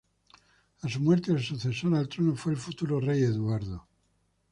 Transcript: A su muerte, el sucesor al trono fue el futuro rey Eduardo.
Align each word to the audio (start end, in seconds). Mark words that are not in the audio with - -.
A 0.81 0.89
su 0.89 0.99
muerte, 0.99 1.31
el 1.31 1.43
sucesor 1.43 1.93
al 1.93 2.09
trono 2.09 2.35
fue 2.35 2.53
el 2.53 2.57
futuro 2.57 2.99
rey 2.99 3.21
Eduardo. 3.21 3.87